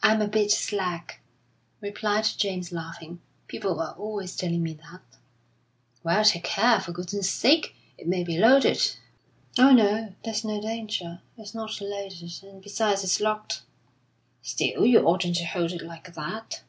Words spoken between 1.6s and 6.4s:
replied James, laughing. "People are always telling me that." "Well,